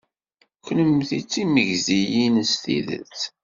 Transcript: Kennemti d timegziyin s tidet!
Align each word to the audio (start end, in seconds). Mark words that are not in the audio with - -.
Kennemti 0.65 1.17
d 1.21 1.25
timegziyin 1.31 2.35
s 2.51 2.53
tidet! 2.63 3.19